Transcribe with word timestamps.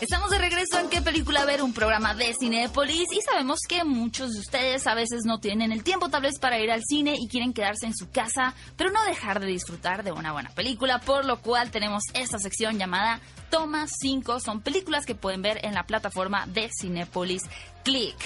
Estamos 0.00 0.30
de 0.30 0.38
regreso 0.38 0.78
en 0.78 0.88
qué 0.88 1.02
película 1.02 1.44
ver, 1.44 1.62
un 1.62 1.74
programa 1.74 2.14
de 2.14 2.32
Cinepolis 2.32 3.12
y 3.12 3.20
sabemos 3.20 3.58
que 3.68 3.84
muchos 3.84 4.32
de 4.32 4.40
ustedes 4.40 4.86
a 4.86 4.94
veces 4.94 5.24
no 5.26 5.40
tienen 5.40 5.72
el 5.72 5.84
tiempo 5.84 6.08
tal 6.08 6.22
vez 6.22 6.38
para 6.38 6.58
ir 6.58 6.70
al 6.70 6.82
cine 6.82 7.16
y 7.18 7.28
quieren 7.28 7.52
quedarse 7.52 7.84
en 7.84 7.94
su 7.94 8.10
casa, 8.10 8.54
pero 8.78 8.90
no 8.90 9.04
dejar 9.04 9.40
de 9.40 9.46
disfrutar 9.46 10.02
de 10.02 10.12
una 10.12 10.32
buena 10.32 10.48
película, 10.50 11.00
por 11.00 11.26
lo 11.26 11.42
cual 11.42 11.70
tenemos 11.70 12.04
esta 12.14 12.38
sección 12.38 12.78
llamada 12.78 13.20
Toma 13.50 13.86
5, 13.86 14.40
son 14.40 14.62
películas 14.62 15.04
que 15.04 15.14
pueden 15.14 15.42
ver 15.42 15.60
en 15.66 15.74
la 15.74 15.84
plataforma 15.84 16.46
de 16.46 16.70
Cinepolis. 16.80 17.42
Click. 17.84 18.16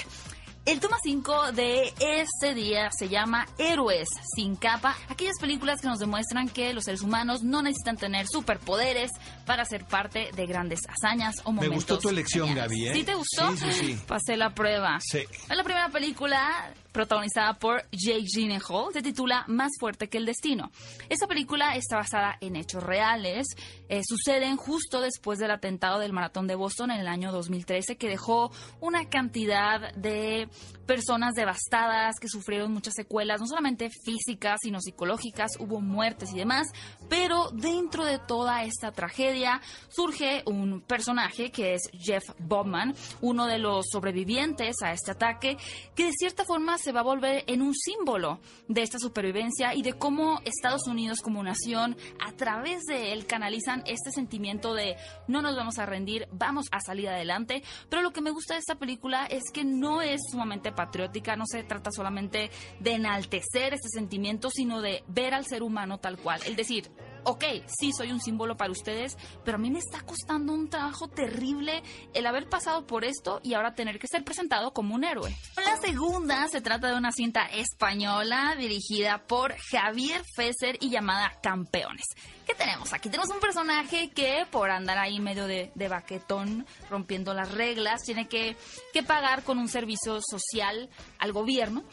El 0.67 0.81
toma 0.81 0.97
5 1.03 1.53
de 1.53 1.93
este 2.01 2.55
día 2.55 2.89
se 2.91 3.11
llama 3.11 3.47
Héroes 3.59 4.09
sin 4.35 4.57
capa, 4.57 4.97
aquellas 5.11 5.39
películas 5.39 5.83
que 5.83 5.89
nos 5.89 5.99
demuestran 5.99 6.49
que 6.49 6.73
los 6.73 6.85
seres 6.85 7.03
humanos 7.03 7.43
no 7.43 7.61
necesitan 7.61 7.99
tener 7.99 8.27
superpoderes 8.27 9.11
para 9.45 9.67
ser 9.67 9.85
parte 9.85 10.31
de 10.35 10.47
grandes 10.47 10.81
hazañas 10.89 11.37
o 11.45 11.53
momentos. 11.53 11.69
Me 11.69 11.75
gustó 11.75 11.99
tu 11.99 12.09
elección, 12.09 12.49
geniales. 12.49 12.71
Gaby, 12.71 12.89
¿eh? 12.89 12.95
¿Sí 12.95 13.05
te 13.05 13.15
gustó? 13.15 13.51
Sí, 13.57 13.73
sí, 13.73 13.73
sí. 13.73 13.99
Pasé 14.07 14.39
la 14.39 14.55
prueba. 14.55 14.99
Sí. 15.01 15.19
Es 15.19 15.55
la 15.55 15.65
primera 15.65 15.91
película 15.91 16.73
protagonizada 16.95 17.55
por 17.55 17.83
Jake 17.91 18.25
Gyllenhaal, 18.33 18.93
se 18.93 19.03
titula 19.03 19.45
Más 19.49 19.73
fuerte 19.81 20.09
que 20.09 20.17
el 20.17 20.27
destino. 20.27 20.71
Esta 21.09 21.27
película 21.27 21.75
está 21.75 21.97
basada 21.97 22.39
en 22.41 22.55
hechos 22.55 22.85
reales, 22.85 23.49
eh, 23.89 24.03
suceden 24.07 24.57
justo 24.57 25.01
después 25.01 25.41
del 25.41 25.51
atentado 25.51 25.99
del 25.99 26.13
maratón 26.13 26.47
de 26.47 26.55
Boston 26.55 26.93
en 26.93 27.01
el 27.01 27.09
año 27.09 27.33
2013 27.33 27.97
que 27.97 28.09
dejó 28.09 28.53
una 28.81 29.09
cantidad 29.09 29.93
de 29.95 30.49
personas 30.87 31.35
devastadas 31.35 32.17
que 32.21 32.29
sufrieron 32.29 32.73
muchas 32.73 32.95
secuelas, 32.95 33.41
no 33.41 33.47
solamente 33.47 33.91
físicas, 33.91 34.61
sino 34.63 34.81
psicológicas, 34.81 35.53
hubo 35.59 35.81
muertes 35.81 36.33
y 36.33 36.39
demás, 36.39 36.69
pero 37.09 37.51
dentro 37.53 38.05
de 38.05 38.19
toda 38.19 38.65
esta 38.65 38.93
tragedia 38.93 39.61
surge 39.89 40.43
un 40.47 40.83
personaje 40.83 41.51
que 41.51 41.75
es 41.75 41.91
Jeff 41.93 42.25
Bobman, 42.39 42.95
uno 43.21 43.47
de 43.47 43.59
los 43.59 43.87
sobrevivientes 43.91 44.77
a 44.83 44.93
este 44.93 45.11
ataque, 45.13 45.57
que 45.95 46.05
de 46.05 46.13
cierta 46.13 46.45
forma 46.45 46.79
se 46.85 46.93
va 46.93 47.01
a 47.01 47.05
volver 47.05 47.45
en 47.47 47.63
un 47.63 47.75
símbolo 47.75 48.41
de 48.69 48.83
esta 48.83 48.99
supervivencia 48.99 49.75
y 49.75 49.83
de 49.83 49.95
cómo 49.95 50.41
Estados 50.45 50.87
Unidos 50.87 51.21
como 51.23 51.43
nación, 51.43 51.97
a 52.25 52.33
través 52.33 52.83
de 52.85 53.13
él, 53.13 53.27
canalizan 53.27 53.83
este 53.87 54.13
sentimiento 54.13 54.75
de 54.75 54.97
no 55.27 55.41
nos 55.41 55.57
vamos 55.57 55.79
a 55.79 55.87
rendir, 55.87 56.29
vamos 56.31 56.67
a 56.71 56.81
salir 56.81 57.09
adelante. 57.09 57.63
Pero 57.89 58.03
lo 58.03 58.13
que 58.13 58.21
me 58.21 58.31
gusta 58.31 58.55
de 58.55 58.61
esta 58.61 58.77
película 58.77 59.27
es 59.27 59.45
que 59.53 59.65
no 59.65 60.03
es 60.03 60.21
sumamente 60.31 60.73
patriótica, 60.73 61.37
no 61.37 61.47
se 61.47 61.65
trata 61.65 61.91
solamente 61.91 62.51
de 62.81 62.93
enaltecer 62.93 63.73
este 63.73 63.89
sentimiento, 63.89 64.51
sino 64.51 64.83
de 64.83 65.03
ver 65.09 65.33
al 65.33 65.47
ser 65.47 65.63
humano 65.63 65.99
tal 65.99 66.19
cual. 66.19 66.41
El 66.47 66.57
decir, 66.57 66.91
ok, 67.25 67.45
sí 67.67 67.93
soy 67.93 68.13
un 68.13 68.21
símbolo 68.21 68.57
para 68.57 68.71
ustedes, 68.71 69.17
pero 69.45 69.57
a 69.57 69.61
mí 69.61 69.71
me 69.71 69.79
está 69.79 70.01
costando 70.01 70.53
un 70.53 70.69
trabajo 70.69 71.09
terrible 71.09 71.83
el 72.13 72.27
haber 72.27 72.49
pasado 72.49 72.87
por 72.87 73.05
esto 73.05 73.41
y 73.43 73.55
ahora 73.55 73.75
tener 73.75 73.99
que 73.99 74.07
ser 74.07 74.25
presentado 74.25 74.73
como 74.73 74.95
un 74.95 75.05
héroe. 75.05 75.35
La 75.57 75.77
segunda 75.77 76.47
se 76.49 76.61
trata 76.61 76.89
de 76.89 76.97
una 76.97 77.13
cinta 77.13 77.47
española 77.47 78.55
dirigida 78.59 79.25
por 79.27 79.55
Javier 79.71 80.23
Fesser 80.35 80.77
y 80.81 80.91
llamada 80.91 81.33
Campeones. 81.43 82.07
¿Qué 82.47 82.55
tenemos 82.55 82.93
aquí? 82.93 83.09
Tenemos 83.09 83.31
un 83.31 83.41
personaje 83.41 84.11
que 84.11 84.47
por 84.51 84.71
andar 84.71 84.99
ahí 84.99 85.19
medio 85.19 85.47
de, 85.47 85.73
de 85.75 85.89
baquetón, 85.89 86.67
rompiendo 86.91 87.33
las 87.33 87.53
reglas, 87.53 88.03
tiene 88.03 88.29
que, 88.29 88.57
que 88.93 89.03
pagar 89.03 89.45
con 89.45 89.59
un 89.59 89.69
servicio 89.69 90.21
social 90.21 90.91
al 91.19 91.33
gobierno. 91.33 91.85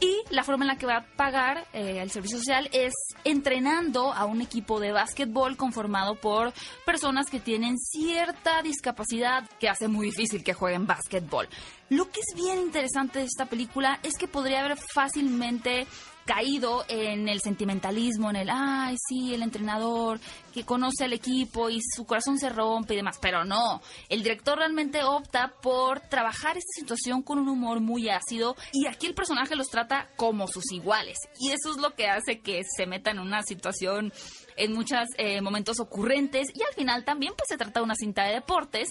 Y 0.00 0.22
la 0.30 0.44
forma 0.44 0.64
en 0.64 0.68
la 0.68 0.78
que 0.78 0.86
va 0.86 0.96
a 0.96 1.06
pagar 1.16 1.66
eh, 1.74 2.00
el 2.00 2.10
servicio 2.10 2.38
social 2.38 2.70
es 2.72 2.94
entrenando 3.24 4.14
a 4.14 4.24
un 4.24 4.40
equipo 4.40 4.80
de 4.80 4.92
básquetbol 4.92 5.58
conformado 5.58 6.14
por 6.14 6.54
personas 6.86 7.26
que 7.28 7.38
tienen 7.38 7.76
cierta 7.76 8.62
discapacidad 8.62 9.48
que 9.58 9.68
hace 9.68 9.88
muy 9.88 10.06
difícil 10.06 10.42
que 10.42 10.54
jueguen 10.54 10.86
básquetbol. 10.86 11.48
Lo 11.90 12.10
que 12.10 12.20
es 12.20 12.34
bien 12.34 12.60
interesante 12.60 13.18
de 13.18 13.26
esta 13.26 13.44
película 13.44 14.00
es 14.02 14.16
que 14.16 14.26
podría 14.26 14.60
haber 14.64 14.78
fácilmente 14.94 15.86
caído 16.24 16.84
en 16.88 17.28
el 17.28 17.40
sentimentalismo, 17.40 18.30
en 18.30 18.36
el, 18.36 18.50
ay, 18.50 18.96
sí, 19.08 19.34
el 19.34 19.42
entrenador 19.42 20.20
que 20.52 20.64
conoce 20.64 21.04
al 21.04 21.12
equipo 21.12 21.70
y 21.70 21.80
su 21.80 22.04
corazón 22.04 22.38
se 22.38 22.48
rompe 22.48 22.94
y 22.94 22.96
demás, 22.96 23.18
pero 23.20 23.44
no, 23.44 23.80
el 24.08 24.22
director 24.22 24.58
realmente 24.58 25.02
opta 25.04 25.54
por 25.62 26.00
trabajar 26.00 26.56
esta 26.56 26.72
situación 26.80 27.22
con 27.22 27.38
un 27.38 27.48
humor 27.48 27.80
muy 27.80 28.08
ácido 28.08 28.56
y 28.72 28.86
aquí 28.86 29.06
el 29.06 29.14
personaje 29.14 29.56
los 29.56 29.68
trata 29.68 30.08
como 30.16 30.46
sus 30.46 30.72
iguales. 30.72 31.18
Y 31.38 31.50
eso 31.50 31.72
es 31.72 31.78
lo 31.78 31.94
que 31.94 32.08
hace 32.08 32.40
que 32.40 32.62
se 32.64 32.86
meta 32.86 33.10
en 33.10 33.18
una 33.18 33.42
situación 33.42 34.12
en 34.56 34.72
muchos 34.72 35.08
eh, 35.16 35.40
momentos 35.40 35.80
ocurrentes. 35.80 36.48
Y 36.54 36.62
al 36.62 36.74
final 36.74 37.04
también 37.04 37.32
pues 37.36 37.48
se 37.48 37.56
trata 37.56 37.80
de 37.80 37.84
una 37.84 37.94
cinta 37.94 38.24
de 38.24 38.34
deportes 38.34 38.88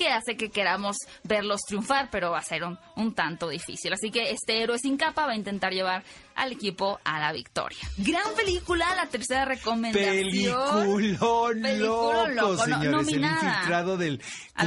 que 0.00 0.08
hace 0.08 0.34
que 0.34 0.48
queramos 0.50 0.96
verlos 1.24 1.60
triunfar, 1.68 2.08
pero 2.10 2.30
va 2.30 2.38
a 2.38 2.42
ser 2.42 2.64
un, 2.64 2.78
un, 2.96 3.14
tanto 3.14 3.50
difícil. 3.50 3.92
Así 3.92 4.10
que 4.10 4.30
este 4.30 4.62
héroe 4.62 4.78
sin 4.78 4.96
capa 4.96 5.26
va 5.26 5.32
a 5.32 5.36
intentar 5.36 5.72
llevar 5.74 6.02
al 6.34 6.52
equipo 6.52 6.98
a 7.04 7.20
la 7.20 7.32
victoria. 7.32 7.78
Gran 7.98 8.34
película, 8.34 8.94
la 8.96 9.06
tercera 9.06 9.44
recomendación. 9.44 10.16
Peliculón, 10.16 11.60
Peliculón 11.62 11.78
loco, 11.80 12.28
loco, 12.28 12.56
no- 12.56 12.64
señores. 12.64 13.08
el 13.08 13.20
infiltrado 13.24 13.96
del 13.98 14.22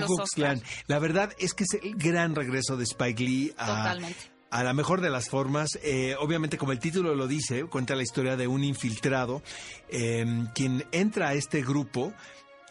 Ku 0.05 0.23
Klan. 0.35 0.61
La 0.85 0.99
verdad 0.99 1.33
es 1.39 1.55
que 1.55 1.63
es 1.63 1.73
el 1.81 1.95
gran 1.95 2.35
regreso 2.35 2.77
de 2.77 2.83
Spike 2.83 3.23
Lee 3.23 3.53
a, 3.57 3.65
Totalmente. 3.65 4.19
a 4.51 4.63
la 4.63 4.73
mejor 4.73 5.01
de 5.01 5.09
las 5.09 5.29
formas. 5.29 5.79
Eh, 5.81 6.15
obviamente, 6.19 6.59
como 6.59 6.73
el 6.73 6.79
título 6.79 7.15
lo 7.15 7.25
dice, 7.27 7.63
cuenta 7.65 7.95
la 7.95 8.03
historia 8.03 8.37
de 8.37 8.45
un 8.47 8.63
infiltrado 8.63 9.41
eh, 9.89 10.25
quien 10.53 10.85
entra 10.91 11.29
a 11.29 11.33
este 11.33 11.63
grupo 11.63 12.13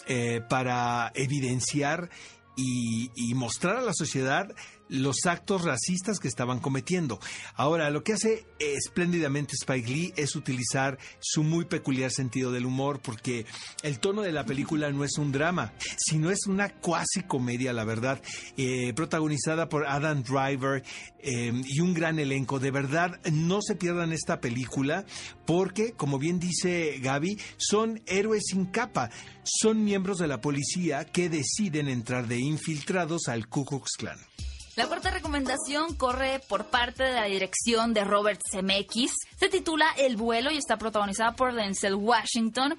eh, 0.07 0.41
para 0.49 1.11
evidenciar 1.15 2.09
y, 2.57 3.11
y 3.15 3.35
mostrar 3.35 3.77
a 3.77 3.83
la 3.83 3.95
sociedad 3.95 4.47
los 4.93 5.25
actos 5.27 5.63
racistas 5.63 6.19
que 6.19 6.29
estaban 6.29 6.61
cometiendo. 6.61 7.19
Ahora, 7.55 7.91
lo 7.91 8.05
que 8.05 8.13
hace 8.13 8.45
espléndidamente 8.59 9.55
Spike 9.55 9.89
Lee 9.89 10.13
es 10.17 10.37
utilizar 10.37 10.99
su 11.19 11.43
muy 11.43 11.65
peculiar 11.65 12.11
sentido 12.11 12.53
del 12.53 12.67
humor, 12.67 13.01
porque 13.01 13.47
el 13.83 13.99
tono 13.99 14.23
de 14.23 14.33
la 14.33 14.45
película 14.45 14.91
no 14.91 15.05
es 15.05 15.17
un 15.17 15.33
drama, 15.33 15.73
sino 15.97 16.31
es 16.31 16.47
una 16.47 16.69
cuasi 16.69 17.23
comedia, 17.23 17.73
la 17.73 17.85
verdad, 17.85 18.21
eh, 18.57 18.93
protagonizada 18.95 19.69
por 19.69 19.87
Adam 19.87 20.23
Driver 20.23 20.83
eh, 21.21 21.53
y 21.65 21.81
un 21.81 21.95
gran 21.95 22.19
elenco. 22.19 22.59
De 22.59 22.71
verdad, 22.71 23.19
no 23.33 23.61
se 23.63 23.77
pierdan 23.77 24.13
esta 24.13 24.41
película, 24.41 25.07
porque, 25.47 25.93
como 25.93 26.19
bien 26.19 26.39
dice 26.39 26.99
Gaby, 27.01 27.39
son 27.57 28.03
héroes 28.07 28.43
sin 28.47 28.67
capa. 28.67 29.11
Son 29.45 29.85
miembros 29.85 30.19
de 30.19 30.29
la 30.29 30.41
policía 30.41 31.05
que 31.05 31.29
deciden 31.29 31.89
entrar 31.89 32.29
de 32.29 32.39
infiltrados 32.39 33.29
al 33.29 33.49
Ku 33.49 33.65
Klux 33.65 33.93
Klan. 33.97 34.19
La 34.75 34.87
cuarta 34.87 35.11
recomendación 35.11 35.95
corre 35.97 36.41
por 36.49 36.65
parte 36.65 37.03
de 37.03 37.13
la 37.13 37.25
dirección 37.25 37.93
de 37.93 38.05
Robert 38.05 38.41
Zemeckis. 38.51 39.13
Se 39.37 39.51
titula 39.51 39.85
El 39.99 40.17
vuelo 40.17 40.51
y 40.51 40.57
está 40.57 40.79
protagonizada 40.79 41.33
por 41.33 41.55
Denzel 41.55 41.95
Washington. 41.95 42.79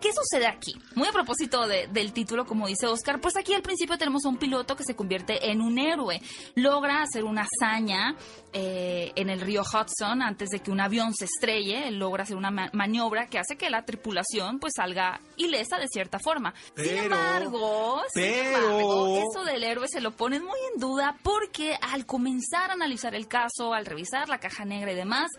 ¿Qué 0.00 0.10
sucede 0.12 0.46
aquí? 0.46 0.74
Muy 0.94 1.08
a 1.08 1.12
propósito 1.12 1.66
de- 1.66 1.86
del 1.88 2.12
título, 2.12 2.44
como 2.46 2.66
dice 2.66 2.86
Oscar, 2.86 3.20
pues 3.20 3.36
aquí 3.36 3.54
al 3.54 3.62
principio 3.62 3.96
tenemos 3.98 4.24
a 4.24 4.28
un 4.28 4.36
piloto 4.36 4.76
que 4.76 4.84
se 4.84 4.94
convierte 4.94 5.50
en 5.50 5.60
un 5.60 5.78
héroe. 5.78 6.20
Logra 6.54 7.02
hacer 7.02 7.24
una 7.24 7.46
hazaña 7.46 8.14
eh, 8.52 9.12
en 9.16 9.30
el 9.30 9.40
río 9.40 9.62
Hudson 9.62 10.22
antes 10.22 10.48
de 10.50 10.60
que 10.60 10.70
un 10.70 10.80
avión 10.80 11.14
se 11.14 11.24
estrelle. 11.24 11.88
Él 11.88 11.98
logra 11.98 12.22
hacer 12.24 12.36
una 12.36 12.50
ma- 12.50 12.70
maniobra 12.72 13.26
que 13.26 13.38
hace 13.38 13.56
que 13.56 13.68
la 13.70 13.84
tripulación 13.84 14.58
pues 14.60 14.74
salga 14.76 15.20
ilesa 15.36 15.78
de 15.78 15.88
cierta 15.88 16.18
forma. 16.18 16.54
sin 16.76 16.84
Pero- 16.86 17.02
embargo, 17.04 18.02
eso 18.14 19.44
del 19.44 19.64
héroe 19.64 19.88
se 19.88 20.00
lo 20.00 20.12
ponen 20.12 20.42
muy 20.44 20.58
en 20.74 20.80
duda 20.80 21.16
porque 21.22 21.76
al 21.80 22.06
comenzar 22.06 22.70
a 22.70 22.74
analizar 22.74 23.14
el 23.14 23.28
caso, 23.28 23.72
al 23.74 23.86
revisar 23.86 24.28
la 24.28 24.38
caja 24.38 24.64
negra 24.64 24.92
y 24.92 24.96
demás, 24.96 25.30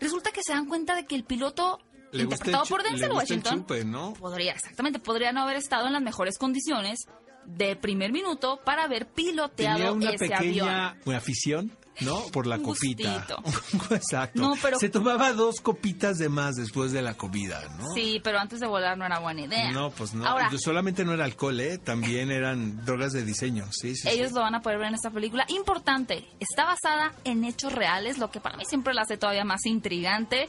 resulta 0.00 0.30
que 0.32 0.42
se 0.42 0.52
dan 0.52 0.66
cuenta 0.66 0.94
de 0.94 1.06
que 1.06 1.14
el 1.14 1.24
piloto 1.24 1.78
Le 2.12 2.22
interpretado 2.24 2.64
por 2.66 2.82
Denzel 2.82 3.12
Washington 3.12 3.60
chupe, 3.60 3.84
¿no? 3.84 4.12
podría 4.14 4.52
exactamente 4.52 4.98
podría 4.98 5.32
no 5.32 5.42
haber 5.42 5.56
estado 5.56 5.86
en 5.86 5.92
las 5.92 6.02
mejores 6.02 6.38
condiciones 6.38 7.00
de 7.46 7.74
primer 7.76 8.12
minuto 8.12 8.60
para 8.64 8.84
haber 8.84 9.06
Tenía 9.06 9.32
piloteado 9.32 9.94
una 9.94 10.10
ese 10.10 10.28
pequeña 10.28 10.88
avión. 10.90 11.14
afición, 11.16 11.76
¿no? 12.02 12.22
Por 12.32 12.46
la 12.46 12.58
copita. 12.58 13.26
Exacto. 13.90 14.40
No, 14.40 14.54
pero- 14.60 14.78
Se 14.78 14.88
tomaba 14.88 15.32
dos 15.32 15.60
copitas 15.60 16.18
de 16.18 16.28
más 16.28 16.56
después 16.56 16.92
de 16.92 17.02
la 17.02 17.14
comida, 17.14 17.62
¿no? 17.78 17.86
Sí, 17.94 18.20
pero 18.22 18.38
antes 18.38 18.60
de 18.60 18.66
volar 18.66 18.96
no 18.98 19.06
era 19.06 19.18
buena 19.20 19.40
idea. 19.42 19.72
No, 19.72 19.90
pues 19.90 20.14
no. 20.14 20.26
Ahora, 20.26 20.50
Solamente 20.58 21.04
no 21.04 21.12
era 21.14 21.24
alcohol, 21.24 21.58
¿eh? 21.60 21.78
También 21.78 22.30
eran 22.30 22.84
drogas 22.84 23.12
de 23.12 23.24
diseño. 23.24 23.66
Sí, 23.72 23.96
sí. 23.96 24.02
sí. 24.02 24.08
ellos 24.10 24.32
lo 24.32 24.40
van 24.40 24.54
a 24.54 24.60
poder 24.60 24.78
ver 24.78 24.88
en 24.88 24.94
esta 24.94 25.10
película. 25.10 25.44
Importante, 25.48 26.28
está 26.38 26.64
basada 26.66 27.12
en 27.24 27.44
hechos 27.44 27.72
reales, 27.72 28.18
lo 28.18 28.30
que 28.30 28.40
para 28.40 28.56
mí 28.58 28.64
siempre 28.66 28.94
la 28.94 29.02
hace 29.02 29.16
todavía 29.16 29.44
más 29.44 29.64
intrigante. 29.64 30.48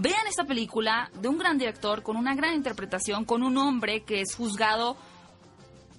Vean 0.00 0.28
esta 0.28 0.44
película 0.44 1.10
de 1.20 1.26
un 1.26 1.38
gran 1.38 1.58
director, 1.58 2.04
con 2.04 2.16
una 2.16 2.36
gran 2.36 2.54
interpretación, 2.54 3.24
con 3.24 3.42
un 3.42 3.58
hombre 3.58 4.04
que 4.04 4.20
es 4.20 4.32
juzgado 4.32 4.96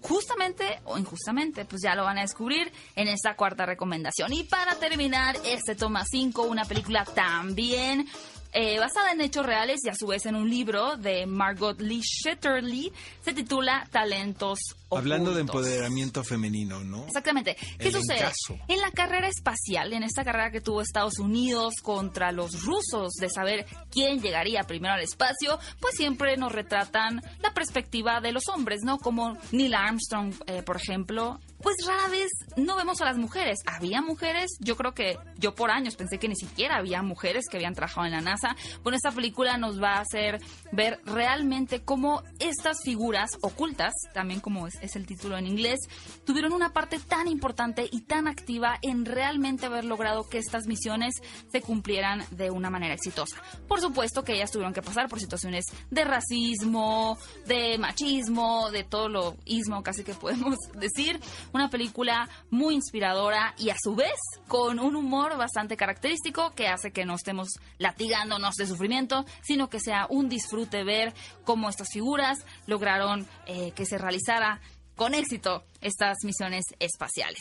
justamente 0.02 0.80
o 0.86 0.98
injustamente, 0.98 1.66
pues 1.66 1.82
ya 1.84 1.96
lo 1.96 2.06
van 2.06 2.18
a 2.18 2.22
descubrir 2.22 2.72
en 2.96 3.10
esta 3.10 3.36
cuarta 3.36 3.66
recomendación. 3.66 4.32
Y 4.32 4.46
para 4.46 4.76
terminar, 4.76 5.36
este 5.44 5.76
toma 5.76 6.06
5, 6.10 6.44
una 6.44 6.64
película 6.64 7.04
también 7.04 8.08
eh, 8.54 8.80
basada 8.80 9.12
en 9.12 9.22
hechos 9.22 9.46
reales 9.46 9.80
y 9.84 9.90
a 9.90 9.96
su 9.96 10.08
vez 10.08 10.26
en 10.26 10.36
un 10.36 10.50
libro 10.50 10.98
de 10.98 11.26
Margot 11.26 11.80
Lee 11.80 12.02
Shetterly, 12.02 12.92
se 13.24 13.34
titula 13.34 13.88
Talentos 13.92 14.60
Hablando 14.92 15.34
de 15.36 15.42
empoderamiento 15.42 16.24
femenino, 16.24 16.84
¿no? 16.84 17.06
Exactamente. 17.06 17.56
¿Qué 17.78 17.92
sucede? 17.92 18.26
En 18.68 18.82
la 18.82 18.90
carrera 18.90 19.28
espacial, 19.28 19.94
en 19.94 20.02
esta 20.02 20.24
carrera 20.24 20.50
que 20.50 20.62
tuvo 20.62 20.82
Estados 20.82 21.20
Unidos 21.20 21.76
contra 21.84 22.32
los 22.32 22.64
rusos 22.64 23.14
de 23.20 23.30
saber 23.30 23.68
quién 23.92 24.20
llegaría 24.20 24.64
primero 24.64 24.96
al 24.96 25.02
espacio, 25.02 25.60
pues 25.80 25.96
siempre 25.96 26.38
nos 26.38 26.52
retratan 26.52 27.22
la 27.42 27.54
perspectiva 27.54 28.20
de 28.20 28.32
los 28.32 28.48
hombres, 28.48 28.82
¿no? 28.84 28.98
Como 28.98 29.38
Neil 29.52 29.76
Armstrong, 29.76 30.34
eh, 30.48 30.64
por 30.64 30.78
ejemplo, 30.78 31.40
pues 31.62 31.76
rara 31.86 32.08
vez 32.08 32.30
no 32.56 32.76
vemos 32.76 33.02
a 33.02 33.06
las 33.06 33.18
mujeres. 33.18 33.60
Había 33.66 34.02
mujeres, 34.02 34.52
yo 34.60 34.76
creo 34.76 34.94
que 34.94 35.18
yo 35.38 35.56
por 35.56 35.72
años 35.72 35.96
pensé 35.96 36.18
que 36.18 36.28
ni 36.28 36.36
siquiera 36.36 36.78
había 36.78 37.02
mujeres 37.02 37.46
que 37.50 37.58
habían 37.58 37.76
trabajado 37.76 38.06
en 38.06 38.14
la 38.14 38.22
NASA. 38.22 38.56
Bueno, 38.84 38.96
esta 38.96 39.12
película 39.12 39.58
nos 39.58 39.82
va 39.82 39.96
a 39.96 40.02
hacer 40.02 40.40
ver 40.72 41.00
realmente 41.06 41.82
cómo 41.82 42.24
estas 42.40 42.78
figuras 42.84 43.32
ocultas, 43.42 43.94
también 44.14 44.40
como 44.40 44.68
es, 44.68 44.96
el 44.96 45.06
título 45.06 45.38
en 45.38 45.48
inglés, 45.48 45.80
tuvieron 46.26 46.54
una 46.54 46.74
parte 46.74 47.00
tan 47.00 47.28
importante 47.28 47.88
y 47.92 48.02
tan 48.02 48.28
activa 48.28 48.78
en 48.82 49.06
realmente 49.06 49.66
haber 49.66 49.86
logrado 49.86 50.28
que 50.28 50.38
estas 50.38 50.68
misiones 50.68 51.16
se 51.52 51.62
cumplieran 51.62 52.26
de 52.32 52.52
una 52.52 52.70
manera 52.70 52.94
exitosa. 52.94 53.38
Por 53.68 53.82
supuesto 53.82 54.24
que 54.24 54.34
ellas 54.34 54.52
tuvieron 54.52 54.74
que 54.74 54.82
pasar 54.82 55.08
por 55.08 55.20
situaciones 55.20 55.66
de 55.90 56.04
racismo, 56.04 57.18
de 57.46 57.78
machismo, 57.78 58.72
de 58.72 58.84
todo 58.84 59.10
lo 59.10 59.38
ismo 59.46 59.84
casi 59.84 60.04
que 60.04 60.14
podemos 60.14 60.58
decir 60.76 61.20
una 61.54 61.70
película 61.70 62.30
muy 62.50 62.76
inspiradora 62.76 63.54
y 63.58 63.70
a 63.70 63.76
su 63.82 63.96
vez 63.96 64.16
con 64.48 64.80
un 64.80 64.96
humor 64.96 65.38
bastante 65.38 65.78
característico 65.78 66.52
que 66.52 66.68
hace 66.68 66.92
que 66.92 67.06
no 67.06 67.16
estemos 67.16 67.50
latigándonos 67.78 68.56
de 68.56 68.68
sufrimiento, 68.68 69.26
sino 69.42 69.70
que 69.70 69.80
sea 69.80 70.08
un 70.10 70.30
disfrute 70.30 70.84
ver 70.84 71.14
cómo 71.44 71.70
estas 71.70 71.90
figuras 71.92 72.40
lograron 72.68 73.28
eh, 73.46 73.72
que 73.72 73.86
se 73.86 73.98
realizara 73.98 74.60
con 74.96 75.14
éxito 75.14 75.64
estas 75.82 76.18
misiones 76.24 76.66
espaciales. 76.80 77.40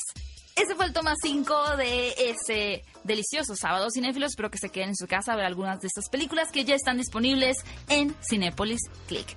Ese 0.55 0.75
fue 0.75 0.87
el 0.87 0.93
toma 0.93 1.15
5 1.23 1.77
de 1.77 2.15
ese 2.19 2.85
delicioso 3.05 3.55
sábado 3.55 3.89
cinéfilos. 3.93 4.31
Espero 4.31 4.51
que 4.51 4.59
se 4.59 4.71
queden 4.71 4.91
en 4.91 4.97
su 4.97 5.07
casa 5.07 5.33
a 5.33 5.37
ver 5.37 5.45
algunas 5.45 5.81
de 5.81 5.87
estas 5.87 6.09
películas 6.09 6.51
que 6.51 6.65
ya 6.65 6.75
están 6.75 6.97
disponibles 6.97 7.59
en 7.89 8.15
Cinépolis 8.29 8.81
Click. 9.07 9.37